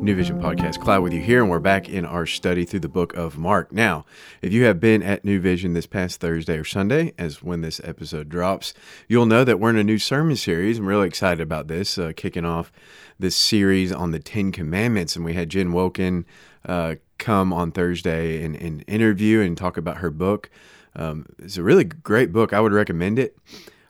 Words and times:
New 0.00 0.14
Vision 0.14 0.40
Podcast. 0.40 0.80
Cloud 0.80 1.02
with 1.02 1.12
you 1.12 1.20
here, 1.20 1.40
and 1.42 1.50
we're 1.50 1.58
back 1.58 1.88
in 1.88 2.04
our 2.04 2.24
study 2.24 2.64
through 2.64 2.80
the 2.80 2.88
book 2.88 3.14
of 3.14 3.36
Mark. 3.36 3.72
Now, 3.72 4.06
if 4.40 4.52
you 4.52 4.64
have 4.64 4.78
been 4.78 5.02
at 5.02 5.24
New 5.24 5.40
Vision 5.40 5.72
this 5.74 5.86
past 5.86 6.20
Thursday 6.20 6.56
or 6.56 6.64
Sunday, 6.64 7.12
as 7.18 7.42
when 7.42 7.62
this 7.62 7.80
episode 7.82 8.28
drops, 8.28 8.74
you'll 9.08 9.26
know 9.26 9.42
that 9.42 9.58
we're 9.58 9.70
in 9.70 9.76
a 9.76 9.84
new 9.84 9.98
sermon 9.98 10.36
series. 10.36 10.78
I'm 10.78 10.86
really 10.86 11.08
excited 11.08 11.40
about 11.40 11.66
this, 11.66 11.98
uh, 11.98 12.12
kicking 12.16 12.44
off 12.44 12.70
this 13.18 13.34
series 13.34 13.92
on 13.92 14.12
the 14.12 14.20
Ten 14.20 14.52
Commandments. 14.52 15.16
And 15.16 15.24
we 15.24 15.34
had 15.34 15.48
Jen 15.48 15.72
Wilkin 15.72 16.24
uh, 16.64 16.94
come 17.18 17.52
on 17.52 17.72
Thursday 17.72 18.44
and, 18.44 18.54
and, 18.54 18.84
interview 18.86 19.40
and 19.40 19.58
talk 19.58 19.76
about 19.76 19.98
her 19.98 20.10
book. 20.10 20.48
Um, 20.94 21.26
it's 21.38 21.56
a 21.56 21.62
really 21.62 21.84
great 21.84 22.32
book. 22.32 22.52
I 22.52 22.60
would 22.60 22.72
recommend 22.72 23.18
it. 23.18 23.36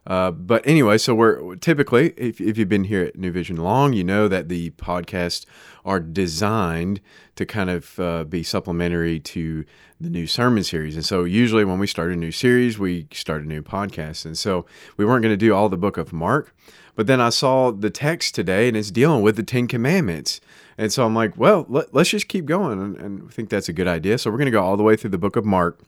Uh, 0.08 0.30
but 0.30 0.66
anyway, 0.66 0.96
so 0.96 1.14
we're 1.14 1.54
typically, 1.56 2.14
if, 2.16 2.40
if 2.40 2.56
you've 2.56 2.68
been 2.68 2.84
here 2.84 3.04
at 3.04 3.18
New 3.18 3.30
Vision 3.30 3.58
long, 3.58 3.92
you 3.92 4.02
know 4.02 4.26
that 4.26 4.48
the 4.48 4.70
podcasts 4.70 5.44
are 5.84 6.00
designed 6.00 7.02
to 7.36 7.44
kind 7.44 7.68
of 7.68 8.00
uh, 8.00 8.24
be 8.24 8.42
supplementary 8.42 9.20
to 9.20 9.66
the 10.00 10.08
new 10.08 10.26
sermon 10.26 10.64
series. 10.64 10.94
And 10.94 11.04
so 11.04 11.24
usually 11.24 11.62
when 11.62 11.78
we 11.78 11.86
start 11.86 12.10
a 12.10 12.16
new 12.16 12.32
series, 12.32 12.78
we 12.78 13.06
start 13.12 13.42
a 13.42 13.46
new 13.46 13.62
podcast. 13.62 14.24
And 14.24 14.36
so 14.36 14.64
we 14.96 15.04
weren't 15.04 15.22
going 15.22 15.32
to 15.32 15.36
do 15.36 15.54
all 15.54 15.68
the 15.68 15.76
book 15.76 15.98
of 15.98 16.10
Mark, 16.10 16.56
but 16.94 17.06
then 17.06 17.20
I 17.20 17.28
saw 17.28 17.70
the 17.70 17.90
text 17.90 18.34
today 18.34 18.66
and 18.66 18.78
it's 18.78 18.90
dealing 18.90 19.20
with 19.20 19.36
the 19.36 19.42
Ten 19.42 19.68
Commandments. 19.68 20.40
And 20.78 20.90
so 20.90 21.04
I'm 21.04 21.14
like, 21.14 21.36
well, 21.36 21.66
let, 21.68 21.94
us 21.94 22.08
just 22.08 22.28
keep 22.28 22.46
going. 22.46 22.80
And, 22.80 22.96
and, 22.96 23.28
I 23.28 23.30
think 23.30 23.50
that's 23.50 23.68
a 23.68 23.74
good 23.74 23.88
idea. 23.88 24.16
So 24.16 24.30
we're 24.30 24.38
going 24.38 24.46
to 24.46 24.52
go 24.52 24.62
all 24.62 24.78
the 24.78 24.82
way 24.82 24.96
through 24.96 25.10
the 25.10 25.18
book 25.18 25.36
of 25.36 25.44
Mark, 25.44 25.80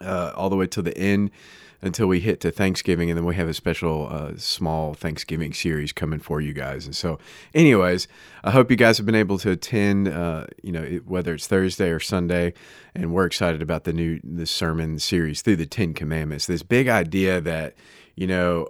uh, 0.00 0.32
all 0.34 0.48
the 0.48 0.56
way 0.56 0.66
to 0.68 0.80
the 0.80 0.96
end 0.96 1.30
until 1.82 2.06
we 2.06 2.20
hit 2.20 2.40
to 2.40 2.50
Thanksgiving, 2.50 3.10
and 3.10 3.16
then 3.16 3.24
we 3.24 3.34
have 3.36 3.48
a 3.48 3.54
special 3.54 4.08
uh, 4.10 4.32
small 4.36 4.94
Thanksgiving 4.94 5.52
series 5.52 5.92
coming 5.92 6.20
for 6.20 6.40
you 6.40 6.52
guys. 6.52 6.86
And 6.86 6.94
so, 6.94 7.18
anyways, 7.54 8.06
I 8.44 8.50
hope 8.50 8.70
you 8.70 8.76
guys 8.76 8.96
have 8.98 9.06
been 9.06 9.14
able 9.14 9.38
to 9.38 9.50
attend. 9.50 10.08
Uh, 10.08 10.46
you 10.62 10.72
know, 10.72 10.84
whether 11.06 11.34
it's 11.34 11.46
Thursday 11.46 11.90
or 11.90 12.00
Sunday, 12.00 12.54
and 12.94 13.12
we're 13.12 13.26
excited 13.26 13.62
about 13.62 13.84
the 13.84 13.92
new 13.92 14.20
the 14.22 14.46
sermon 14.46 14.98
series 14.98 15.42
through 15.42 15.56
the 15.56 15.66
Ten 15.66 15.94
Commandments. 15.94 16.46
This 16.46 16.62
big 16.62 16.88
idea 16.88 17.40
that 17.40 17.74
you 18.14 18.26
know 18.26 18.68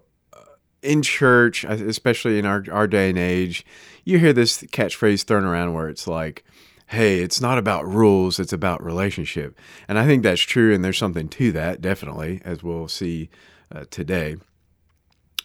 in 0.82 1.02
church, 1.02 1.64
especially 1.64 2.38
in 2.38 2.46
our, 2.46 2.64
our 2.70 2.86
day 2.86 3.10
and 3.10 3.18
age, 3.18 3.64
you 4.04 4.18
hear 4.18 4.32
this 4.32 4.62
catchphrase 4.62 5.24
thrown 5.24 5.44
around 5.44 5.74
where 5.74 5.88
it's 5.88 6.06
like, 6.06 6.44
hey, 6.90 7.20
it's 7.20 7.40
not 7.40 7.56
about 7.56 7.86
rules, 7.86 8.40
it's 8.40 8.52
about 8.52 8.82
relationship. 8.82 9.56
And 9.86 9.96
I 9.96 10.06
think 10.06 10.24
that's 10.24 10.40
true, 10.40 10.74
and 10.74 10.84
there's 10.84 10.98
something 10.98 11.28
to 11.28 11.52
that, 11.52 11.80
definitely, 11.80 12.42
as 12.44 12.64
we'll 12.64 12.88
see 12.88 13.30
uh, 13.72 13.84
today. 13.90 14.38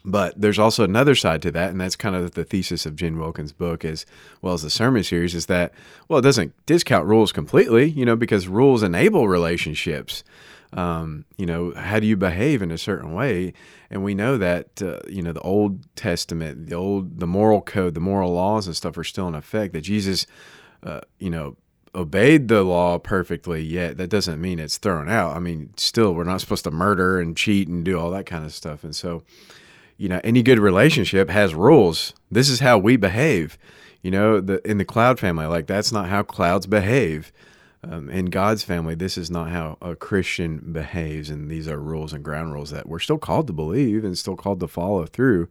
But 0.03 0.41
there's 0.41 0.57
also 0.57 0.83
another 0.83 1.13
side 1.13 1.43
to 1.43 1.51
that, 1.51 1.69
and 1.69 1.79
that's 1.79 1.95
kind 1.95 2.15
of 2.15 2.31
the 2.31 2.45
thesis 2.45 2.87
of 2.87 2.95
Jen 2.95 3.19
Wilkin's 3.19 3.51
book, 3.51 3.85
as 3.85 4.07
well 4.41 4.55
as 4.55 4.63
the 4.63 4.71
sermon 4.71 5.03
series, 5.03 5.35
is 5.35 5.45
that, 5.45 5.71
well, 6.07 6.17
it 6.17 6.23
doesn't 6.23 6.53
discount 6.65 7.05
rules 7.05 7.31
completely, 7.31 7.91
you 7.91 8.05
know, 8.05 8.15
because 8.15 8.47
rules 8.47 8.81
enable 8.81 9.27
relationships. 9.27 10.23
Um, 10.73 11.25
you 11.37 11.45
know, 11.45 11.73
how 11.75 11.99
do 11.99 12.07
you 12.07 12.17
behave 12.17 12.63
in 12.63 12.71
a 12.71 12.77
certain 12.77 13.13
way? 13.13 13.53
And 13.91 14.03
we 14.03 14.15
know 14.15 14.39
that, 14.39 14.81
uh, 14.81 14.99
you 15.07 15.21
know, 15.21 15.31
the 15.31 15.41
Old 15.41 15.95
Testament, 15.95 16.69
the 16.69 16.75
old, 16.75 17.19
the 17.19 17.27
moral 17.27 17.61
code, 17.61 17.93
the 17.93 17.99
moral 17.99 18.33
laws 18.33 18.65
and 18.65 18.75
stuff 18.75 18.97
are 18.97 19.03
still 19.03 19.27
in 19.27 19.35
effect, 19.35 19.73
that 19.73 19.81
Jesus 19.81 20.25
uh, 20.83 21.01
you 21.19 21.29
know, 21.29 21.57
obeyed 21.95 22.47
the 22.47 22.63
law 22.63 22.99
perfectly 22.99 23.61
yet, 23.61 23.97
that 23.97 24.09
doesn't 24.09 24.41
mean 24.41 24.59
it's 24.59 24.77
thrown 24.77 25.09
out. 25.09 25.35
I 25.35 25.39
mean, 25.39 25.71
still, 25.77 26.13
we're 26.13 26.25
not 26.25 26.41
supposed 26.41 26.65
to 26.65 26.71
murder 26.71 27.19
and 27.19 27.35
cheat 27.37 27.67
and 27.67 27.83
do 27.83 27.97
all 27.97 28.11
that 28.11 28.25
kind 28.25 28.43
of 28.43 28.53
stuff. 28.53 28.83
And 28.83 28.95
so, 28.95 29.23
you 29.97 30.09
know, 30.09 30.19
any 30.23 30.43
good 30.43 30.59
relationship 30.59 31.29
has 31.29 31.55
rules. 31.55 32.13
This 32.29 32.49
is 32.49 32.59
how 32.59 32.77
we 32.77 32.97
behave. 32.97 33.57
You 34.01 34.11
know, 34.11 34.39
the 34.39 34.65
in 34.69 34.77
the 34.77 34.85
cloud 34.85 35.19
family, 35.19 35.47
like 35.47 35.65
that's 35.65 35.91
not 35.91 36.09
how 36.09 36.21
clouds 36.21 36.67
behave. 36.67 37.31
Um, 37.83 38.09
in 38.09 38.25
God's 38.25 38.63
family, 38.63 38.95
this 38.95 39.17
is 39.17 39.29
not 39.29 39.49
how 39.49 39.77
a 39.79 39.95
Christian 39.95 40.73
behaves, 40.73 41.29
and 41.29 41.51
these 41.51 41.67
are 41.67 41.79
rules 41.79 42.13
and 42.13 42.23
ground 42.23 42.51
rules 42.51 42.71
that 42.71 42.87
we're 42.87 42.99
still 42.99 43.19
called 43.19 43.47
to 43.47 43.53
believe 43.53 44.03
and 44.03 44.17
still 44.17 44.35
called 44.35 44.59
to 44.59 44.67
follow 44.67 45.05
through 45.05 45.49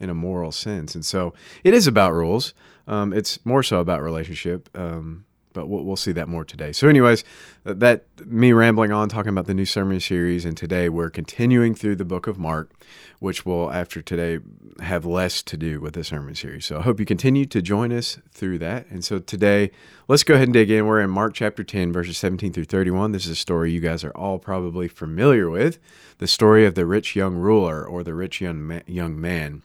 in 0.00 0.10
a 0.10 0.14
moral 0.14 0.52
sense. 0.52 0.94
And 0.94 1.04
so, 1.04 1.34
it 1.64 1.74
is 1.74 1.86
about 1.86 2.12
rules. 2.12 2.54
Um, 2.88 3.12
it's 3.12 3.44
more 3.44 3.62
so 3.62 3.80
about 3.80 4.02
relationship, 4.02 4.68
um, 4.76 5.24
but 5.52 5.66
we'll, 5.66 5.82
we'll, 5.82 5.96
see 5.96 6.12
that 6.12 6.28
more 6.28 6.44
today. 6.44 6.70
So, 6.72 6.86
anyways, 6.86 7.24
that 7.64 8.04
me 8.24 8.52
rambling 8.52 8.92
on 8.92 9.08
talking 9.08 9.30
about 9.30 9.46
the 9.46 9.54
new 9.54 9.64
sermon 9.64 9.98
series, 9.98 10.44
and 10.44 10.56
today 10.56 10.88
we're 10.88 11.10
continuing 11.10 11.74
through 11.74 11.96
the 11.96 12.04
book 12.04 12.26
of 12.28 12.38
Mark, 12.38 12.70
which 13.18 13.44
will 13.44 13.72
after 13.72 14.02
today 14.02 14.38
have 14.80 15.04
less 15.04 15.42
to 15.42 15.56
do 15.56 15.80
with 15.80 15.94
the 15.94 16.04
sermon 16.04 16.34
series. 16.36 16.66
So, 16.66 16.78
I 16.78 16.82
hope 16.82 17.00
you 17.00 17.06
continue 17.06 17.46
to 17.46 17.60
join 17.60 17.92
us 17.92 18.18
through 18.30 18.58
that. 18.58 18.86
And 18.88 19.04
so 19.04 19.18
today, 19.18 19.72
let's 20.06 20.22
go 20.22 20.34
ahead 20.34 20.46
and 20.46 20.54
dig 20.54 20.70
in. 20.70 20.86
We're 20.86 21.00
in 21.00 21.10
Mark 21.10 21.34
chapter 21.34 21.64
10, 21.64 21.92
verses 21.92 22.18
17 22.18 22.52
through 22.52 22.64
31. 22.64 23.10
This 23.10 23.24
is 23.24 23.32
a 23.32 23.36
story 23.36 23.72
you 23.72 23.80
guys 23.80 24.04
are 24.04 24.16
all 24.16 24.38
probably 24.38 24.86
familiar 24.86 25.50
with, 25.50 25.78
the 26.18 26.28
story 26.28 26.64
of 26.66 26.76
the 26.76 26.86
rich 26.86 27.16
young 27.16 27.34
ruler 27.34 27.84
or 27.84 28.04
the 28.04 28.14
rich 28.14 28.40
young 28.40 28.62
ma- 28.62 28.80
young 28.86 29.20
man. 29.20 29.62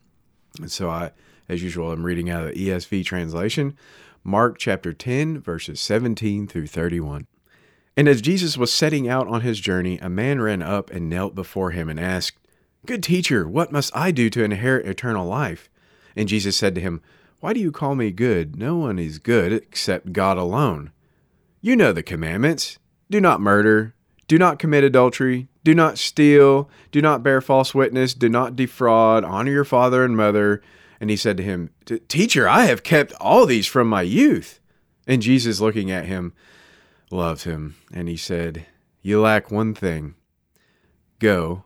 And 0.59 0.71
so 0.71 0.89
I 0.89 1.11
as 1.51 1.61
usual, 1.61 1.91
I'm 1.91 2.05
reading 2.05 2.29
out 2.29 2.45
of 2.45 2.53
the 2.53 2.69
ESV 2.69 3.03
translation, 3.03 3.77
Mark 4.23 4.57
chapter 4.57 4.93
10, 4.93 5.41
verses 5.41 5.81
17 5.81 6.47
through 6.47 6.67
31. 6.67 7.27
And 7.97 8.07
as 8.07 8.21
Jesus 8.21 8.57
was 8.57 8.71
setting 8.71 9.09
out 9.09 9.27
on 9.27 9.41
his 9.41 9.59
journey, 9.59 9.99
a 9.99 10.09
man 10.09 10.39
ran 10.39 10.61
up 10.61 10.89
and 10.91 11.09
knelt 11.09 11.35
before 11.35 11.71
him 11.71 11.89
and 11.89 11.99
asked, 11.99 12.37
Good 12.85 13.03
teacher, 13.03 13.49
what 13.49 13.71
must 13.71 13.93
I 13.93 14.11
do 14.11 14.29
to 14.29 14.45
inherit 14.45 14.87
eternal 14.87 15.27
life? 15.27 15.69
And 16.15 16.29
Jesus 16.29 16.55
said 16.55 16.73
to 16.75 16.81
him, 16.81 17.01
Why 17.41 17.51
do 17.51 17.59
you 17.59 17.73
call 17.73 17.95
me 17.95 18.11
good? 18.11 18.55
No 18.55 18.77
one 18.77 18.97
is 18.97 19.19
good 19.19 19.51
except 19.51 20.13
God 20.13 20.37
alone. 20.37 20.91
You 21.59 21.75
know 21.75 21.91
the 21.91 22.01
commandments 22.01 22.79
do 23.09 23.19
not 23.19 23.41
murder, 23.41 23.93
do 24.31 24.37
not 24.37 24.59
commit 24.59 24.85
adultery, 24.85 25.49
do 25.65 25.75
not 25.75 25.97
steal, 25.97 26.69
do 26.91 27.01
not 27.01 27.21
bear 27.21 27.41
false 27.41 27.75
witness, 27.75 28.13
do 28.13 28.29
not 28.29 28.55
defraud, 28.55 29.25
honor 29.25 29.51
your 29.51 29.65
father 29.65 30.05
and 30.05 30.15
mother 30.15 30.61
and 31.01 31.09
he 31.09 31.17
said 31.17 31.35
to 31.37 31.43
him, 31.43 31.71
Teacher, 32.07 32.47
I 32.47 32.65
have 32.65 32.83
kept 32.83 33.11
all 33.13 33.47
these 33.47 33.65
from 33.65 33.89
my 33.89 34.03
youth. 34.03 34.59
And 35.07 35.23
Jesus, 35.23 35.59
looking 35.59 35.89
at 35.89 36.05
him, 36.05 36.31
loved 37.09 37.43
him. 37.43 37.75
And 37.91 38.07
he 38.07 38.15
said, 38.15 38.67
You 39.01 39.19
lack 39.19 39.49
one 39.49 39.73
thing. 39.73 40.13
Go, 41.17 41.63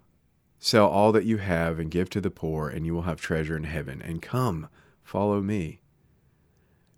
sell 0.57 0.87
all 0.87 1.11
that 1.11 1.25
you 1.25 1.37
have 1.37 1.79
and 1.79 1.91
give 1.91 2.09
to 2.11 2.21
the 2.21 2.31
poor, 2.31 2.69
and 2.69 2.85
you 2.85 2.95
will 2.95 3.01
have 3.01 3.19
treasure 3.19 3.57
in 3.57 3.65
heaven. 3.65 4.01
And 4.01 4.21
come, 4.21 4.69
follow 5.03 5.41
me. 5.41 5.81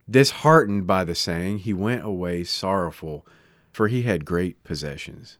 Disheartened 0.07 0.85
by 0.85 1.03
the 1.03 1.15
saying, 1.15 1.59
he 1.59 1.73
went 1.73 2.05
away 2.05 2.43
sorrowful, 2.43 3.25
for 3.73 3.87
he 3.87 4.03
had 4.03 4.25
great 4.25 4.63
possessions. 4.63 5.39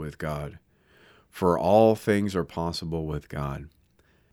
with 0.00 0.18
God. 0.18 0.58
For 1.30 1.56
all 1.56 1.94
things 1.94 2.34
are 2.34 2.44
possible 2.44 3.06
with 3.06 3.28
God. 3.28 3.68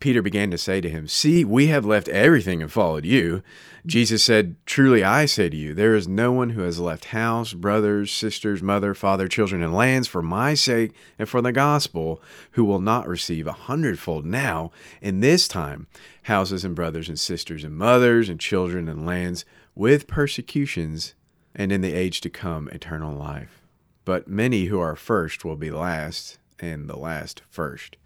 Peter 0.00 0.22
began 0.22 0.48
to 0.52 0.58
say 0.58 0.80
to 0.80 0.88
him, 0.88 1.08
See, 1.08 1.44
we 1.44 1.66
have 1.68 1.84
left 1.84 2.08
everything 2.08 2.62
and 2.62 2.70
followed 2.70 3.04
you. 3.04 3.42
Jesus 3.84 4.22
said, 4.22 4.54
Truly 4.64 5.02
I 5.02 5.26
say 5.26 5.48
to 5.48 5.56
you, 5.56 5.74
there 5.74 5.96
is 5.96 6.06
no 6.06 6.30
one 6.30 6.50
who 6.50 6.62
has 6.62 6.78
left 6.78 7.06
house, 7.06 7.52
brothers, 7.52 8.12
sisters, 8.12 8.62
mother, 8.62 8.94
father, 8.94 9.26
children, 9.26 9.60
and 9.60 9.74
lands 9.74 10.06
for 10.06 10.22
my 10.22 10.54
sake 10.54 10.92
and 11.18 11.28
for 11.28 11.42
the 11.42 11.50
gospel, 11.50 12.22
who 12.52 12.64
will 12.64 12.80
not 12.80 13.08
receive 13.08 13.48
a 13.48 13.52
hundredfold 13.52 14.24
now 14.24 14.70
in 15.00 15.20
this 15.20 15.48
time 15.48 15.88
houses 16.24 16.64
and 16.64 16.76
brothers 16.76 17.08
and 17.08 17.18
sisters 17.18 17.64
and 17.64 17.74
mothers 17.74 18.28
and 18.28 18.38
children 18.38 18.88
and 18.88 19.06
lands 19.06 19.44
with 19.74 20.06
persecutions, 20.06 21.14
and 21.54 21.72
in 21.72 21.80
the 21.80 21.94
age 21.94 22.20
to 22.20 22.30
come 22.30 22.68
eternal 22.68 23.16
life. 23.16 23.67
But 24.08 24.26
many 24.26 24.64
who 24.64 24.80
are 24.80 24.96
first 24.96 25.44
will 25.44 25.54
be 25.54 25.70
last, 25.70 26.38
and 26.58 26.88
the 26.88 26.96
last 26.96 27.42
first. 27.50 27.98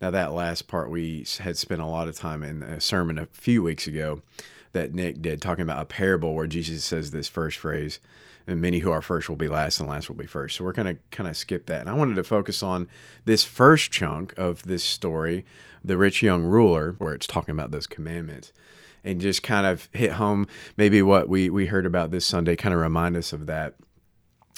Now, 0.00 0.10
that 0.10 0.32
last 0.32 0.66
part 0.66 0.90
we 0.90 1.24
had 1.38 1.56
spent 1.56 1.80
a 1.80 1.86
lot 1.86 2.08
of 2.08 2.16
time 2.16 2.42
in 2.42 2.64
a 2.64 2.80
sermon 2.80 3.18
a 3.18 3.26
few 3.26 3.62
weeks 3.62 3.86
ago 3.86 4.22
that 4.72 4.94
Nick 4.94 5.22
did, 5.22 5.40
talking 5.40 5.62
about 5.62 5.80
a 5.80 5.84
parable 5.84 6.34
where 6.34 6.48
Jesus 6.48 6.82
says 6.82 7.12
this 7.12 7.28
first 7.28 7.56
phrase, 7.56 8.00
and 8.48 8.60
many 8.60 8.80
who 8.80 8.90
are 8.90 9.00
first 9.00 9.28
will 9.28 9.36
be 9.36 9.46
last, 9.46 9.78
and 9.78 9.88
last 9.88 10.08
will 10.08 10.16
be 10.16 10.26
first. 10.26 10.56
So 10.56 10.64
we're 10.64 10.72
going 10.72 10.92
to 10.92 11.00
kind 11.12 11.30
of 11.30 11.36
skip 11.36 11.66
that. 11.66 11.82
And 11.82 11.88
I 11.88 11.94
wanted 11.94 12.16
to 12.16 12.24
focus 12.24 12.60
on 12.60 12.88
this 13.24 13.44
first 13.44 13.92
chunk 13.92 14.36
of 14.36 14.64
this 14.64 14.82
story, 14.82 15.44
the 15.84 15.96
rich 15.96 16.20
young 16.20 16.42
ruler, 16.42 16.96
where 16.98 17.14
it's 17.14 17.28
talking 17.28 17.52
about 17.52 17.70
those 17.70 17.86
commandments. 17.86 18.52
And 19.04 19.20
just 19.20 19.44
kind 19.44 19.68
of 19.68 19.88
hit 19.92 20.14
home 20.14 20.48
maybe 20.76 21.00
what 21.00 21.28
we, 21.28 21.48
we 21.48 21.66
heard 21.66 21.86
about 21.86 22.10
this 22.10 22.26
Sunday, 22.26 22.56
kind 22.56 22.74
of 22.74 22.80
remind 22.80 23.16
us 23.16 23.32
of 23.32 23.46
that 23.46 23.74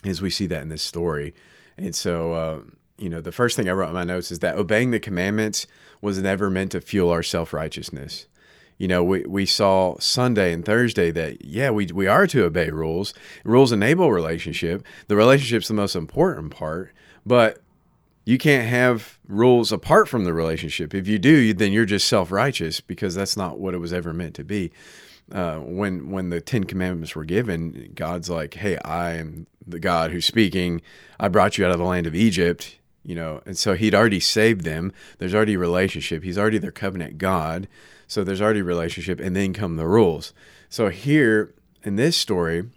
as 0.08 0.22
we 0.22 0.30
see 0.30 0.46
that 0.46 0.62
in 0.62 0.68
this 0.68 0.82
story. 0.82 1.34
And 1.76 1.94
so, 1.94 2.32
uh, 2.32 2.60
you 2.98 3.08
know, 3.08 3.20
the 3.20 3.32
first 3.32 3.56
thing 3.56 3.68
I 3.68 3.72
wrote 3.72 3.88
in 3.88 3.94
my 3.94 4.04
notes 4.04 4.30
is 4.30 4.38
that 4.40 4.56
obeying 4.56 4.90
the 4.90 5.00
commandments 5.00 5.66
was 6.00 6.18
never 6.18 6.50
meant 6.50 6.72
to 6.72 6.80
fuel 6.80 7.10
our 7.10 7.22
self 7.22 7.52
righteousness. 7.52 8.26
You 8.78 8.88
know, 8.88 9.02
we, 9.02 9.24
we 9.24 9.46
saw 9.46 9.98
Sunday 9.98 10.52
and 10.52 10.64
Thursday 10.64 11.10
that, 11.10 11.44
yeah, 11.44 11.70
we, 11.70 11.86
we 11.86 12.06
are 12.06 12.26
to 12.26 12.44
obey 12.44 12.70
rules. 12.70 13.14
Rules 13.42 13.72
enable 13.72 14.12
relationship. 14.12 14.84
The 15.08 15.16
relationship's 15.16 15.68
the 15.68 15.74
most 15.74 15.96
important 15.96 16.50
part, 16.50 16.92
but 17.24 17.62
you 18.26 18.36
can't 18.36 18.68
have 18.68 19.18
rules 19.28 19.72
apart 19.72 20.08
from 20.08 20.24
the 20.24 20.34
relationship. 20.34 20.94
If 20.94 21.08
you 21.08 21.18
do, 21.18 21.54
then 21.54 21.72
you're 21.72 21.86
just 21.86 22.08
self 22.08 22.30
righteous 22.30 22.80
because 22.80 23.14
that's 23.14 23.36
not 23.36 23.58
what 23.58 23.72
it 23.72 23.78
was 23.78 23.92
ever 23.92 24.12
meant 24.12 24.34
to 24.34 24.44
be. 24.44 24.72
Uh, 25.32 25.56
when 25.58 26.10
when 26.10 26.30
the 26.30 26.40
Ten 26.40 26.64
Commandments 26.64 27.16
were 27.16 27.24
given, 27.24 27.92
God's 27.94 28.30
like, 28.30 28.54
"Hey, 28.54 28.78
I 28.78 29.14
am 29.14 29.46
the 29.66 29.80
God 29.80 30.12
who's 30.12 30.24
speaking. 30.24 30.82
I 31.18 31.28
brought 31.28 31.58
you 31.58 31.64
out 31.64 31.72
of 31.72 31.78
the 31.78 31.84
land 31.84 32.06
of 32.06 32.14
Egypt 32.14 32.78
you 33.06 33.14
know? 33.14 33.40
And 33.46 33.56
so 33.56 33.74
he'd 33.74 33.94
already 33.94 34.20
saved 34.20 34.62
them. 34.62 34.92
There's 35.18 35.34
already 35.34 35.54
a 35.54 35.58
relationship. 35.58 36.24
He's 36.24 36.36
already 36.36 36.58
their 36.58 36.72
covenant 36.72 37.18
god. 37.18 37.68
So 38.08 38.24
there's 38.24 38.42
already 38.42 38.62
relationship 38.62 39.20
and 39.20 39.34
then 39.34 39.52
come 39.52 39.76
the 39.76 39.86
rules. 39.86 40.34
So 40.68 40.88
here 40.88 41.54
in 41.84 41.96
this 41.96 42.16
story 42.16 42.68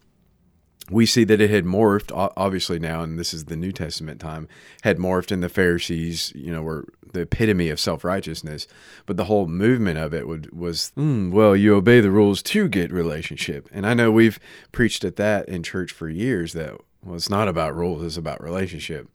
we 0.91 1.06
see 1.06 1.24
that 1.24 1.41
it 1.41 1.50
had 1.50 1.65
morphed 1.65 2.12
obviously 2.36 2.80
now 2.80 3.01
and 3.01 3.19
this 3.19 3.33
is 3.33 3.45
the 3.45 3.56
new 3.56 3.71
testament 3.71 4.19
time 4.19 4.47
had 4.81 4.97
morphed 4.97 5.31
in 5.31 5.41
the 5.41 5.50
pharisees 5.50 6.31
you 6.36 6.51
know 6.51 6.62
were 6.62 6.86
the 7.13 7.21
epitome 7.21 7.69
of 7.69 7.80
self-righteousness. 7.80 8.68
But 9.06 9.18
the 9.18 9.25
whole 9.25 9.47
movement 9.47 9.97
of 9.97 10.13
it 10.13 10.27
would, 10.27 10.51
was 10.57 10.91
mm, 10.97 11.31
well 11.31 11.56
you 11.56 11.75
obey 11.75 12.01
the 12.01 12.12
rules 12.12 12.41
to 12.44 12.68
get 12.68 12.91
relationship. 12.91 13.69
And 13.71 13.86
i 13.86 13.94
know 13.94 14.12
we've 14.12 14.39
preached 14.71 15.03
at 15.03 15.15
that 15.18 15.47
in 15.47 15.63
church 15.63 15.91
for 15.91 16.09
years 16.09 16.53
that 16.53 16.75
well 17.03 17.15
it's 17.15 17.30
not 17.30 17.47
about 17.47 17.75
rules 17.75 18.03
it's 18.03 18.18
about 18.18 18.44
relationship. 18.44 19.07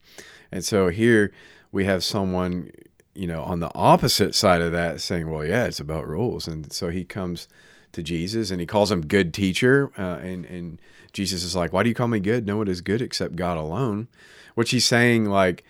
And 0.51 0.65
so 0.65 0.89
here 0.89 1.33
we 1.73 1.85
have 1.85 2.05
someone, 2.05 2.71
you 3.15 3.27
know, 3.27 3.43
on 3.43 3.61
the 3.61 3.75
opposite 3.75 4.35
side 4.35 4.61
of 4.61 4.71
that 4.73 5.01
saying, 5.01 5.29
well, 5.29 5.45
yeah, 5.45 5.65
it's 5.65 5.81
about 5.81 6.07
rules. 6.07 6.47
And 6.47 6.73
so 6.73 6.91
he 6.91 7.05
comes 7.05 7.49
to 7.95 8.03
Jesus 8.03 8.51
and 8.51 8.61
he 8.61 8.67
calls 8.67 8.91
him 8.91 9.07
good 9.07 9.33
teacher. 9.33 9.91
Uh, 9.99 10.19
and, 10.23 10.45
and 10.47 10.81
Jesus 11.13 11.43
is 11.43 11.57
like, 11.57 11.73
why 11.73 11.83
do 11.83 11.89
you 11.89 11.95
call 11.95 12.09
me 12.09 12.21
good? 12.21 12.47
No 12.47 12.59
one 12.59 12.69
is 12.69 12.81
good 12.81 13.03
except 13.03 13.37
God 13.37 13.57
alone. 13.57 14.09
Which 14.55 14.71
he's 14.71 14.85
saying, 14.85 15.25
like, 15.25 15.65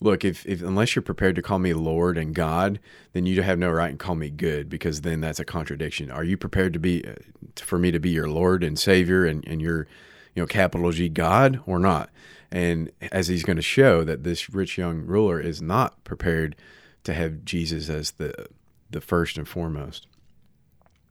look, 0.00 0.24
if, 0.24 0.46
if 0.46 0.62
unless 0.62 0.94
you're 0.94 1.02
prepared 1.02 1.36
to 1.36 1.42
call 1.42 1.58
me 1.58 1.74
Lord 1.74 2.16
and 2.16 2.34
God, 2.34 2.80
then 3.12 3.26
you 3.26 3.42
have 3.42 3.58
no 3.58 3.70
right 3.70 3.90
to 3.90 3.96
call 3.96 4.14
me 4.14 4.30
good 4.30 4.68
because 4.68 5.02
then 5.02 5.20
that's 5.20 5.40
a 5.40 5.44
contradiction. 5.44 6.10
Are 6.10 6.24
you 6.24 6.36
prepared 6.36 6.72
to 6.72 6.78
be, 6.78 7.06
uh, 7.06 7.14
for 7.56 7.78
me 7.78 7.90
to 7.90 7.98
be 7.98 8.10
your 8.10 8.28
Lord 8.28 8.62
and 8.62 8.78
Savior 8.78 9.26
and, 9.26 9.46
and 9.46 9.60
your, 9.60 9.86
you 10.34 10.42
know, 10.42 10.46
capital 10.46 10.90
G 10.92 11.08
God 11.08 11.60
or 11.66 11.78
not? 11.78 12.10
And 12.50 12.90
as 13.12 13.28
he's 13.28 13.42
going 13.42 13.56
to 13.56 13.62
show 13.62 14.04
that 14.04 14.22
this 14.22 14.48
rich 14.48 14.78
young 14.78 15.00
ruler 15.00 15.40
is 15.40 15.60
not 15.60 16.02
prepared 16.04 16.56
to 17.04 17.12
have 17.12 17.44
Jesus 17.44 17.88
as 17.88 18.12
the 18.12 18.48
the 18.90 19.00
first 19.00 19.36
and 19.36 19.48
foremost. 19.48 20.06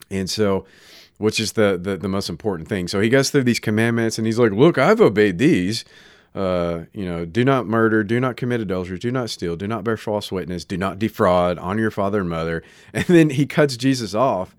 And 0.10 0.30
so 0.30 0.66
which 1.18 1.40
is 1.40 1.54
the, 1.54 1.80
the 1.82 1.96
the 1.96 2.10
most 2.10 2.30
important 2.30 2.68
thing. 2.68 2.88
So 2.88 3.00
he 3.00 3.10
goes 3.10 3.30
through 3.30 3.44
these 3.44 3.60
commandments 3.60 4.18
and 4.18 4.28
he's 4.28 4.40
like, 4.40 4.52
"Look, 4.52 4.78
I've 4.78 5.02
obeyed 5.02 5.38
these. 5.38 5.86
Uh, 6.34 6.84
you 6.92 7.06
know, 7.06 7.24
do 7.24 7.46
not 7.46 7.66
murder, 7.66 8.04
do 8.04 8.20
not 8.20 8.36
commit 8.36 8.60
adultery, 8.60 9.00
do 9.00 9.10
not 9.10 9.30
steal, 9.30 9.56
do 9.56 9.68
not 9.68 9.86
bear 9.86 9.96
false 9.96 10.34
witness, 10.34 10.66
do 10.66 10.76
not 10.76 11.00
defraud, 11.00 11.58
honor 11.58 11.82
your 11.82 11.92
father 11.92 12.20
and 12.20 12.30
mother." 12.30 12.64
And 12.94 13.06
then 13.06 13.30
he 13.30 13.46
cuts 13.46 13.78
Jesus 13.78 14.14
off. 14.14 14.56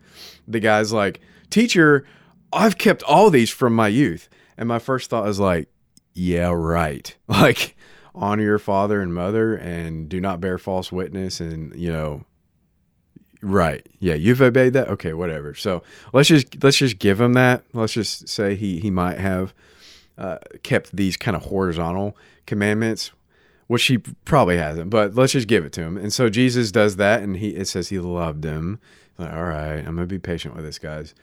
The 0.49 0.61
guy's 0.61 0.93
like, 0.93 1.21
"Teacher, 1.51 2.07
I've 2.53 2.79
kept 2.79 3.03
all 3.03 3.29
these 3.31 3.51
from 3.51 3.75
my 3.75 3.89
youth." 3.89 4.29
And 4.59 4.69
my 4.69 4.79
first 4.79 5.11
thought 5.11 5.29
is 5.29 5.39
like, 5.39 5.69
yeah, 6.17 6.51
right. 6.51 7.15
Like 7.29 7.77
honor 8.15 8.43
your 8.43 8.59
father 8.59 9.03
and 9.03 9.13
mother 9.13 9.55
and 9.55 10.09
do 10.09 10.23
not 10.23 10.41
bear 10.41 10.57
false 10.57 10.91
witness 10.91 11.39
and, 11.39 11.79
you 11.79 11.93
know, 11.93 12.25
right. 13.47 13.87
Yeah, 13.99 14.15
you've 14.15 14.41
obeyed 14.43 14.73
that. 14.75 14.89
Okay, 14.89 15.13
whatever. 15.13 15.55
So, 15.55 15.83
let's 16.13 16.29
just 16.29 16.63
let's 16.63 16.77
just 16.77 16.99
give 16.99 17.21
him 17.21 17.33
that. 17.35 17.63
Let's 17.73 17.93
just 17.93 18.29
say 18.29 18.55
he 18.55 18.81
he 18.81 18.91
might 18.91 19.19
have 19.19 19.55
uh, 20.19 20.39
kept 20.63 20.97
these 20.97 21.17
kind 21.17 21.37
of 21.37 21.45
horizontal 21.45 22.17
commandments, 22.47 23.13
which 23.67 23.85
he 23.85 23.99
probably 23.99 24.57
hasn't, 24.57 24.91
but 24.91 25.15
let's 25.15 25.33
just 25.33 25.49
give 25.49 25.65
it 25.65 25.73
to 25.75 25.83
him. 25.83 25.97
And 25.97 26.13
so 26.13 26.29
Jesus 26.29 26.73
does 26.73 26.97
that 26.97 27.23
and 27.23 27.37
he 27.37 27.51
it 27.51 27.67
says 27.67 27.89
he 27.89 27.99
loved 27.99 28.45
him. 28.45 28.81
Like, 29.19 29.33
all 29.33 29.45
right, 29.45 29.79
I'm 29.87 29.97
to 29.97 30.07
be 30.07 30.19
patient 30.19 30.55
with 30.55 30.65
this, 30.65 30.79
guys. 30.79 31.15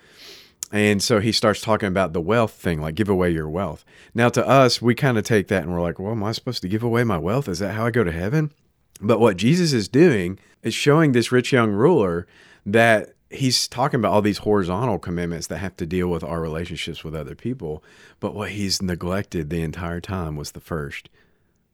And 0.72 1.04
so 1.04 1.20
he 1.20 1.32
starts 1.32 1.62
talking 1.62 1.88
about 1.88 2.14
the 2.14 2.22
wealth 2.22 2.54
thing, 2.54 2.82
like 2.82 2.96
give 2.96 3.10
away 3.10 3.30
your 3.30 3.48
wealth. 3.48 3.86
Now, 4.16 4.30
to 4.30 4.48
us, 4.48 4.82
we 4.82 4.96
kind 4.96 5.20
of 5.20 5.24
take 5.24 5.48
that 5.50 5.64
and 5.64 5.72
we're 5.72 5.82
like, 5.82 6.00
well, 6.00 6.14
am 6.14 6.24
I 6.24 6.32
supposed 6.32 6.64
to 6.64 6.68
give 6.68 6.82
away 6.82 7.04
my 7.04 7.20
wealth? 7.20 7.48
Is 7.48 7.60
that 7.60 7.74
how 7.74 7.86
I 7.86 7.92
go 7.92 8.04
to 8.04 8.12
heaven? 8.12 8.52
But 9.02 9.20
what 9.20 9.38
Jesus 9.38 9.74
is 9.74 9.88
doing 9.88 10.40
is 10.62 10.74
showing 10.74 11.12
this 11.12 11.32
rich 11.32 11.52
young 11.52 11.72
ruler 11.72 12.28
that 12.66 13.14
he's 13.30 13.68
talking 13.68 14.00
about 14.00 14.14
all 14.14 14.22
these 14.22 14.40
horizontal 14.40 15.00
commandments 15.00 15.48
that 15.48 15.58
have 15.58 15.76
to 15.78 15.86
deal 15.86 16.08
with 16.08 16.24
our 16.24 16.42
relationships 16.42 17.04
with 17.04 17.16
other 17.16 17.36
people. 17.36 17.84
But 18.20 18.36
what 18.36 18.52
he's 18.52 18.82
neglected 18.82 19.50
the 19.50 19.62
entire 19.62 20.00
time 20.00 20.36
was 20.36 20.52
the 20.52 20.60
first, 20.60 21.10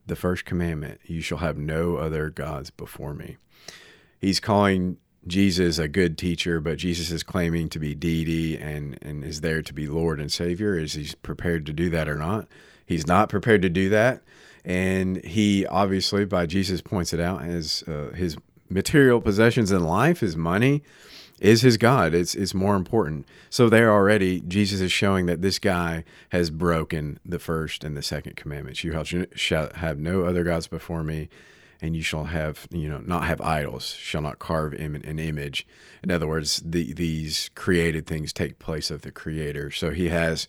the 0.06 0.16
first 0.16 0.44
commandment 0.44 1.00
you 1.04 1.20
shall 1.20 1.38
have 1.38 1.58
no 1.58 1.96
other 1.96 2.30
gods 2.30 2.70
before 2.70 3.14
me. 3.14 3.36
He's 4.20 4.40
calling 4.40 4.96
Jesus 5.26 5.78
a 5.78 5.88
good 5.88 6.16
teacher, 6.16 6.60
but 6.60 6.78
Jesus 6.78 7.10
is 7.10 7.22
claiming 7.22 7.68
to 7.70 7.78
be 7.78 7.94
deity 7.94 8.56
and, 8.56 8.98
and 9.02 9.22
is 9.22 9.42
there 9.42 9.62
to 9.62 9.74
be 9.74 9.86
Lord 9.86 10.18
and 10.18 10.32
Savior. 10.32 10.78
Is 10.78 10.94
he 10.94 11.12
prepared 11.22 11.66
to 11.66 11.72
do 11.72 11.90
that 11.90 12.08
or 12.08 12.16
not? 12.16 12.48
He's 12.86 13.06
not 13.06 13.28
prepared 13.28 13.62
to 13.62 13.68
do 13.68 13.88
that. 13.90 14.22
And 14.64 15.24
he 15.24 15.66
obviously, 15.66 16.24
by 16.24 16.46
Jesus 16.46 16.80
points 16.80 17.12
it 17.12 17.20
out, 17.20 17.42
as 17.42 17.82
uh, 17.88 18.10
his 18.14 18.36
material 18.68 19.20
possessions 19.20 19.72
in 19.72 19.84
life, 19.84 20.20
his 20.20 20.36
money, 20.36 20.82
is 21.40 21.62
his 21.62 21.78
God. 21.78 22.14
It's, 22.14 22.34
it's 22.34 22.52
more 22.52 22.76
important. 22.76 23.26
So 23.48 23.68
there 23.68 23.90
already, 23.90 24.42
Jesus 24.42 24.80
is 24.80 24.92
showing 24.92 25.26
that 25.26 25.40
this 25.40 25.58
guy 25.58 26.04
has 26.30 26.50
broken 26.50 27.18
the 27.24 27.38
first 27.38 27.82
and 27.82 27.96
the 27.96 28.02
second 28.02 28.36
commandments. 28.36 28.84
You 28.84 29.26
shall 29.34 29.70
have 29.74 29.98
no 29.98 30.24
other 30.24 30.44
gods 30.44 30.66
before 30.66 31.02
me 31.02 31.30
and 31.82 31.96
you 31.96 32.02
shall 32.02 32.24
have 32.24 32.66
you 32.70 32.88
know 32.88 32.98
not 32.98 33.24
have 33.24 33.40
idols 33.40 33.86
shall 33.94 34.22
not 34.22 34.38
carve 34.38 34.72
an 34.74 35.18
image 35.18 35.66
in 36.02 36.10
other 36.10 36.26
words 36.26 36.62
the, 36.64 36.92
these 36.92 37.50
created 37.54 38.06
things 38.06 38.32
take 38.32 38.58
place 38.58 38.90
of 38.90 39.02
the 39.02 39.10
creator 39.10 39.70
so 39.70 39.90
he 39.90 40.08
has 40.08 40.46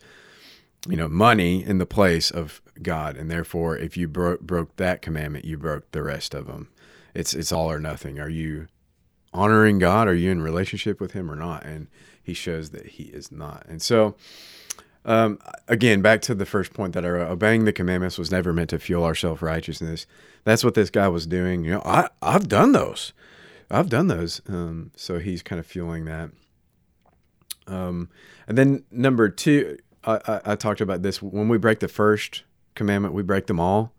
you 0.88 0.98
know 0.98 1.08
money 1.08 1.64
in 1.64 1.78
the 1.78 1.86
place 1.86 2.32
of 2.32 2.62
god 2.82 3.16
and 3.16 3.30
therefore 3.30 3.78
if 3.78 3.96
you 3.96 4.08
bro- 4.08 4.38
broke 4.38 4.76
that 4.78 5.02
commandment 5.02 5.46
you 5.46 5.58
broke 5.58 5.90
the 5.92 6.02
rest 6.02 6.34
of 6.34 6.48
them 6.48 6.70
it's 7.14 7.34
it's 7.34 7.52
all 7.52 7.72
or 7.72 7.80
nothing 7.80 8.20
are 8.20 8.30
you 8.30 8.68
honoring 9.34 9.80
god 9.80 10.08
are 10.08 10.16
you 10.16 10.32
in 10.32 10.42
relationship 10.42 11.00
with 11.00 11.12
him 11.12 11.30
or 11.30 11.36
not 11.36 11.64
and 11.64 11.88
he 12.24 12.34
shows 12.34 12.72
that 12.72 12.88
he 12.88 13.04
is 13.04 13.32
not 13.32 13.66
and 13.68 13.82
so 13.82 14.16
um, 15.04 15.40
again, 15.68 16.02
back 16.02 16.22
to 16.24 16.36
the 16.36 16.46
first 16.46 16.74
point 16.74 16.94
that 16.94 17.04
wrote, 17.04 17.30
obeying 17.30 17.66
the 17.66 17.74
commandments 17.74 18.18
was 18.18 18.32
never 18.32 18.54
meant 18.54 18.70
to 18.70 18.80
fuel 18.80 19.04
our 19.04 19.16
self 19.16 19.42
righteousness. 19.42 20.06
That's 20.44 20.64
what 20.64 20.76
this 20.76 20.90
guy 20.90 21.08
was 21.08 21.26
doing. 21.26 21.66
You 21.66 21.72
know, 21.72 21.82
I 21.86 22.10
I've 22.22 22.48
done 22.48 22.72
those, 22.72 23.14
I've 23.70 23.90
done 23.90 24.08
those. 24.08 24.42
Um, 24.48 24.92
so 24.96 25.20
he's 25.20 25.42
kind 25.42 25.60
of 25.60 25.66
fueling 25.66 26.06
that. 26.06 26.30
Um, 27.68 28.10
and 28.48 28.58
then 28.58 28.84
number 28.92 29.30
two, 29.30 29.78
I, 30.04 30.42
I, 30.46 30.56
talked 30.56 30.82
about 30.82 31.04
this 31.04 31.22
when 31.22 31.48
we 31.48 31.58
break 31.58 31.80
the 31.80 31.88
first 31.88 32.44
commandment, 32.76 33.14
we 33.14 33.24
break 33.24 33.48
them 33.48 33.60
all. 33.60 33.94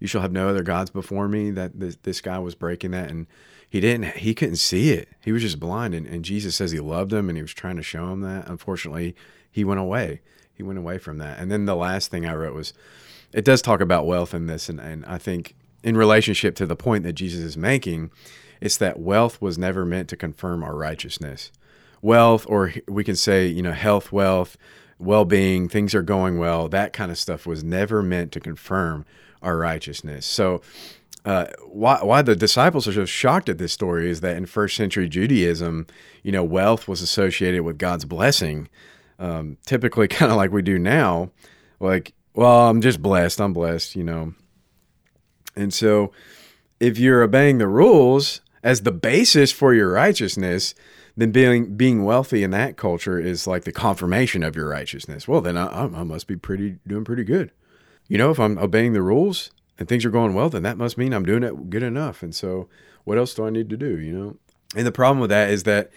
You 0.00 0.06
shall 0.06 0.22
have 0.22 0.32
no 0.32 0.48
other 0.48 0.62
gods 0.62 0.90
before 0.90 1.28
me. 1.28 1.50
That 1.50 1.78
this, 1.78 1.96
this 2.02 2.20
guy 2.20 2.38
was 2.38 2.54
breaking 2.54 2.92
that, 2.92 3.10
and 3.10 3.26
he 3.68 3.80
didn't. 3.80 4.16
He 4.16 4.34
couldn't 4.34 4.56
see 4.56 4.90
it. 4.90 5.08
He 5.20 5.30
was 5.30 5.42
just 5.42 5.60
blind. 5.60 5.94
And, 5.94 6.06
and 6.06 6.24
Jesus 6.24 6.56
says 6.56 6.72
he 6.72 6.80
loved 6.80 7.12
him, 7.12 7.28
and 7.28 7.36
he 7.36 7.42
was 7.42 7.52
trying 7.52 7.76
to 7.76 7.82
show 7.82 8.10
him 8.10 8.22
that. 8.22 8.48
Unfortunately, 8.48 9.14
he 9.50 9.62
went 9.64 9.80
away 9.80 10.20
he 10.54 10.62
went 10.62 10.78
away 10.78 10.98
from 10.98 11.18
that. 11.18 11.38
And 11.38 11.50
then 11.50 11.66
the 11.66 11.76
last 11.76 12.10
thing 12.10 12.26
I 12.26 12.34
wrote 12.34 12.54
was, 12.54 12.72
it 13.32 13.44
does 13.44 13.62
talk 13.62 13.80
about 13.80 14.06
wealth 14.06 14.34
in 14.34 14.46
this, 14.46 14.68
and, 14.68 14.78
and 14.78 15.04
I 15.06 15.18
think 15.18 15.54
in 15.82 15.96
relationship 15.96 16.54
to 16.56 16.66
the 16.66 16.76
point 16.76 17.04
that 17.04 17.14
Jesus 17.14 17.40
is 17.40 17.56
making, 17.56 18.10
it's 18.60 18.76
that 18.76 19.00
wealth 19.00 19.40
was 19.40 19.58
never 19.58 19.84
meant 19.84 20.08
to 20.10 20.16
confirm 20.16 20.62
our 20.62 20.76
righteousness. 20.76 21.50
Wealth, 22.02 22.44
or 22.48 22.74
we 22.86 23.04
can 23.04 23.16
say, 23.16 23.46
you 23.46 23.62
know, 23.62 23.72
health, 23.72 24.12
wealth, 24.12 24.56
well 25.02 25.24
being, 25.24 25.68
things 25.68 25.94
are 25.94 26.02
going 26.02 26.38
well, 26.38 26.68
that 26.68 26.92
kind 26.92 27.10
of 27.10 27.18
stuff 27.18 27.46
was 27.46 27.64
never 27.64 28.02
meant 28.02 28.32
to 28.32 28.40
confirm 28.40 29.04
our 29.42 29.56
righteousness. 29.56 30.24
So, 30.24 30.62
uh, 31.24 31.46
why, 31.68 32.02
why 32.02 32.22
the 32.22 32.34
disciples 32.34 32.88
are 32.88 32.92
so 32.92 33.04
shocked 33.04 33.48
at 33.48 33.58
this 33.58 33.72
story 33.72 34.10
is 34.10 34.20
that 34.22 34.36
in 34.36 34.46
first 34.46 34.76
century 34.76 35.08
Judaism, 35.08 35.86
you 36.22 36.32
know, 36.32 36.42
wealth 36.42 36.88
was 36.88 37.00
associated 37.00 37.62
with 37.62 37.78
God's 37.78 38.04
blessing. 38.04 38.68
Um, 39.18 39.58
typically, 39.64 40.08
kind 40.08 40.32
of 40.32 40.36
like 40.36 40.50
we 40.50 40.62
do 40.62 40.78
now, 40.78 41.30
like, 41.78 42.12
well, 42.34 42.68
I'm 42.68 42.80
just 42.80 43.02
blessed. 43.02 43.40
I'm 43.40 43.52
blessed, 43.52 43.94
you 43.94 44.04
know. 44.04 44.34
And 45.54 45.72
so, 45.72 46.12
if 46.80 46.98
you're 46.98 47.22
obeying 47.22 47.58
the 47.58 47.68
rules 47.68 48.40
as 48.62 48.82
the 48.82 48.92
basis 48.92 49.52
for 49.52 49.74
your 49.74 49.92
righteousness, 49.92 50.74
then 51.16 51.30
being 51.30 51.76
being 51.76 52.04
wealthy 52.04 52.42
in 52.42 52.50
that 52.52 52.76
culture 52.76 53.18
is 53.18 53.46
like 53.46 53.64
the 53.64 53.72
confirmation 53.72 54.42
of 54.42 54.56
your 54.56 54.68
righteousness. 54.68 55.28
Well, 55.28 55.40
then 55.40 55.56
I, 55.56 55.84
I 55.84 56.04
must 56.04 56.26
be 56.26 56.36
pretty 56.36 56.78
doing 56.86 57.04
pretty 57.04 57.24
good. 57.24 57.50
You 58.08 58.18
know, 58.18 58.30
if 58.30 58.40
I'm 58.40 58.58
obeying 58.58 58.92
the 58.92 59.02
rules 59.02 59.50
and 59.78 59.88
things 59.88 60.04
are 60.04 60.10
going 60.10 60.34
well, 60.34 60.48
then 60.48 60.62
that 60.62 60.78
must 60.78 60.98
mean 60.98 61.12
I'm 61.12 61.24
doing 61.24 61.42
it 61.42 61.70
good 61.70 61.82
enough. 61.82 62.22
And 62.22 62.34
so, 62.34 62.68
what 63.04 63.18
else 63.18 63.34
do 63.34 63.46
I 63.46 63.50
need 63.50 63.68
to 63.70 63.76
do? 63.76 63.98
You 63.98 64.12
know, 64.12 64.36
and 64.74 64.86
the 64.86 64.92
problem 64.92 65.20
with 65.20 65.30
that 65.30 65.50
is 65.50 65.64
that, 65.64 65.90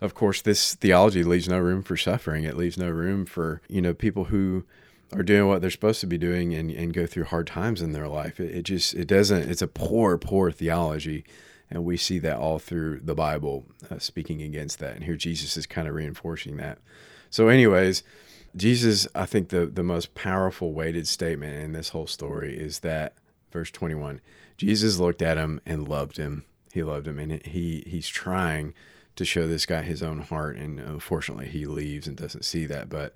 of 0.00 0.14
course, 0.14 0.42
this 0.42 0.74
theology 0.74 1.22
leaves 1.22 1.48
no 1.48 1.58
room 1.58 1.82
for 1.82 1.96
suffering. 1.96 2.44
It 2.44 2.56
leaves 2.56 2.76
no 2.76 2.90
room 2.90 3.24
for 3.24 3.62
you 3.68 3.80
know 3.80 3.94
people 3.94 4.24
who 4.24 4.64
are 5.12 5.22
doing 5.22 5.46
what 5.46 5.60
they're 5.60 5.70
supposed 5.70 6.00
to 6.00 6.06
be 6.06 6.18
doing 6.18 6.52
and, 6.52 6.68
and 6.70 6.92
go 6.92 7.06
through 7.06 7.24
hard 7.24 7.46
times 7.46 7.80
in 7.80 7.92
their 7.92 8.08
life. 8.08 8.40
It, 8.40 8.52
it 8.52 8.62
just 8.64 8.94
it 8.94 9.06
doesn't. 9.06 9.48
It's 9.48 9.62
a 9.62 9.68
poor, 9.68 10.18
poor 10.18 10.50
theology 10.50 11.24
and 11.70 11.84
we 11.84 11.96
see 11.96 12.18
that 12.20 12.36
all 12.36 12.58
through 12.58 13.00
the 13.00 13.14
Bible 13.14 13.64
uh, 13.90 13.98
speaking 13.98 14.42
against 14.42 14.78
that. 14.78 14.94
And 14.94 15.04
here 15.04 15.16
Jesus 15.16 15.56
is 15.56 15.66
kind 15.66 15.88
of 15.88 15.94
reinforcing 15.94 16.56
that. 16.58 16.78
So, 17.30 17.48
anyways, 17.48 18.02
Jesus, 18.54 19.06
I 19.14 19.26
think 19.26 19.48
the, 19.48 19.66
the 19.66 19.82
most 19.82 20.14
powerful 20.14 20.72
weighted 20.72 21.08
statement 21.08 21.62
in 21.62 21.72
this 21.72 21.90
whole 21.90 22.06
story 22.06 22.56
is 22.56 22.80
that 22.80 23.14
verse 23.50 23.70
21 23.70 24.20
Jesus 24.56 24.98
looked 24.98 25.22
at 25.22 25.36
him 25.36 25.60
and 25.66 25.86
loved 25.86 26.16
him. 26.16 26.44
He 26.72 26.82
loved 26.82 27.06
him. 27.06 27.18
And 27.18 27.42
he 27.44 27.84
he's 27.86 28.08
trying 28.08 28.74
to 29.16 29.24
show 29.24 29.46
this 29.46 29.66
guy 29.66 29.82
his 29.82 30.02
own 30.02 30.20
heart. 30.20 30.56
And 30.56 30.80
unfortunately, 30.80 31.48
he 31.48 31.66
leaves 31.66 32.06
and 32.06 32.16
doesn't 32.16 32.44
see 32.44 32.66
that. 32.66 32.88
But 32.88 33.14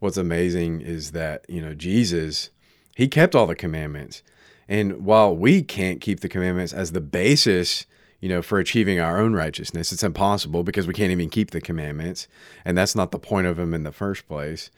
what's 0.00 0.16
amazing 0.16 0.80
is 0.80 1.12
that, 1.12 1.44
you 1.48 1.62
know, 1.62 1.74
Jesus, 1.74 2.50
he 2.96 3.08
kept 3.08 3.34
all 3.34 3.46
the 3.46 3.54
commandments. 3.54 4.22
And 4.68 5.04
while 5.04 5.34
we 5.36 5.62
can't 5.62 6.00
keep 6.00 6.20
the 6.20 6.28
commandments 6.28 6.72
as 6.72 6.92
the 6.92 7.00
basis, 7.00 7.86
you 8.20 8.28
know, 8.28 8.42
for 8.42 8.58
achieving 8.58 9.00
our 9.00 9.18
own 9.18 9.34
righteousness, 9.34 9.92
it's 9.92 10.02
impossible 10.02 10.62
because 10.62 10.86
we 10.86 10.94
can't 10.94 11.10
even 11.10 11.28
keep 11.28 11.50
the 11.50 11.60
commandments. 11.60 12.28
And 12.64 12.78
that's 12.78 12.94
not 12.94 13.10
the 13.10 13.18
point 13.18 13.46
of 13.46 13.56
them 13.56 13.74
in 13.74 13.82
the 13.82 13.92
first 13.92 14.28
place. 14.28 14.70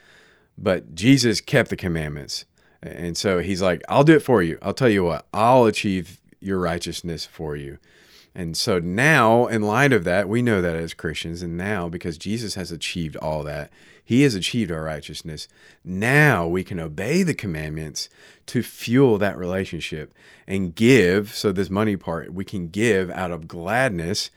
But 0.56 0.94
Jesus 0.94 1.40
kept 1.40 1.70
the 1.70 1.76
commandments. 1.76 2.46
And 2.82 3.16
so 3.16 3.40
he's 3.40 3.62
like, 3.62 3.82
I'll 3.88 4.04
do 4.04 4.16
it 4.16 4.22
for 4.22 4.42
you. 4.42 4.58
I'll 4.62 4.74
tell 4.74 4.88
you 4.88 5.04
what, 5.04 5.26
I'll 5.32 5.64
achieve 5.64 6.20
your 6.40 6.58
righteousness 6.58 7.24
for 7.24 7.56
you. 7.56 7.78
And 8.34 8.56
so 8.56 8.80
now, 8.80 9.46
in 9.46 9.62
light 9.62 9.92
of 9.92 10.02
that, 10.04 10.28
we 10.28 10.42
know 10.42 10.60
that 10.60 10.74
as 10.74 10.92
Christians. 10.92 11.40
And 11.40 11.56
now, 11.56 11.88
because 11.88 12.18
Jesus 12.18 12.56
has 12.56 12.72
achieved 12.72 13.16
all 13.16 13.44
that, 13.44 13.70
he 14.04 14.22
has 14.22 14.34
achieved 14.34 14.72
our 14.72 14.82
righteousness. 14.82 15.46
Now 15.84 16.46
we 16.48 16.64
can 16.64 16.80
obey 16.80 17.22
the 17.22 17.34
commandments 17.34 18.08
to 18.46 18.62
fuel 18.62 19.18
that 19.18 19.38
relationship 19.38 20.12
and 20.48 20.74
give. 20.74 21.32
So, 21.34 21.52
this 21.52 21.70
money 21.70 21.96
part, 21.96 22.34
we 22.34 22.44
can 22.44 22.68
give 22.68 23.08
out 23.10 23.30
of 23.30 23.46
gladness 23.46 24.30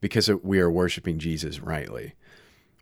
because 0.00 0.28
we 0.28 0.58
are 0.58 0.70
worshiping 0.70 1.18
Jesus 1.18 1.60
rightly. 1.60 2.14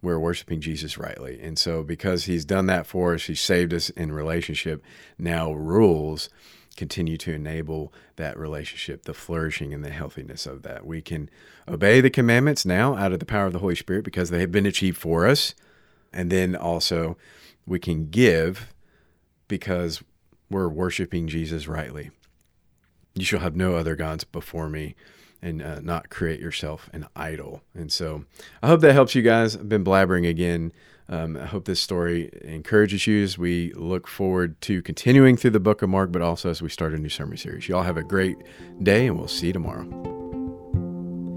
We're 0.00 0.19
worshiping 0.19 0.61
Jesus 0.61 0.99
rightly. 0.99 1.38
And 1.41 1.59
so, 1.59 1.83
because 1.83 2.25
he's 2.25 2.47
done 2.47 2.67
that 2.67 2.87
for 2.87 3.14
us, 3.14 3.25
he 3.25 3.35
saved 3.35 3.75
us 3.75 3.91
in 3.91 4.11
relationship, 4.11 4.83
now 5.19 5.52
rules 5.52 6.31
continue 6.76 7.17
to 7.19 7.33
enable 7.33 7.93
that 8.17 8.38
relationship, 8.38 9.05
the 9.05 9.14
flourishing 9.14 9.75
and 9.75 9.85
the 9.85 9.91
healthiness 9.91 10.47
of 10.47 10.62
that. 10.62 10.87
We 10.87 11.00
can 11.02 11.29
obey 11.69 12.00
the 12.00 12.11
commandments 12.11 12.64
now 12.64 12.97
out 12.97 13.12
of 13.12 13.19
the 13.19 13.26
power 13.26 13.47
of 13.47 13.52
the 13.52 13.59
Holy 13.59 13.75
Spirit 13.75 14.05
because 14.05 14.31
they 14.31 14.41
have 14.41 14.52
been 14.52 14.67
achieved 14.67 14.99
for 14.99 15.26
us. 15.26 15.55
And 16.12 16.31
then 16.31 16.57
also 16.57 17.17
we 17.67 17.79
can 17.79 18.09
give 18.09 18.73
because 19.49 20.02
we're 20.50 20.69
worshiping 20.69 21.29
Jesus 21.29 21.69
rightly. 21.69 22.11
You 23.14 23.25
shall 23.25 23.41
have 23.41 23.57
no 23.57 23.75
other 23.75 23.97
gods 23.97 24.25
before 24.25 24.69
me 24.69 24.95
and 25.43 25.61
uh, 25.61 25.81
not 25.81 26.09
create 26.09 26.41
yourself 26.41 26.88
an 26.93 27.07
idol. 27.17 27.62
And 27.75 27.91
so 27.91 28.25
I 28.62 28.69
hope 28.69 28.81
that 28.81 28.93
helps 28.93 29.14
you 29.14 29.23
guys. 29.23 29.57
I've 29.57 29.69
been 29.69 29.85
blabbering 29.85 30.29
again. 30.29 30.73
Um, 31.09 31.37
I 31.37 31.47
hope 31.47 31.64
this 31.64 31.80
story 31.80 32.30
encourages 32.42 33.06
you 33.06 33.23
as 33.23 33.37
we 33.37 33.73
look 33.75 34.06
forward 34.06 34.61
to 34.62 34.82
continuing 34.82 35.37
through 35.37 35.50
the 35.50 35.61
book 35.61 35.82
of 35.82 35.90
Mark, 35.90 36.12
but 36.12 36.23
also 36.23 36.49
as 36.50 36.62
we 36.62 36.68
start 36.68 36.94
a 36.94 36.99
new 36.99 37.09
sermon 37.09 37.37
series. 37.37 37.68
Y'all 37.68 37.82
have 37.82 37.97
a 37.97 38.04
great 38.04 38.38
day, 38.82 39.06
and 39.06 39.18
we'll 39.18 39.28
see 39.28 39.49
you 39.49 39.52
tomorrow. 39.52 40.22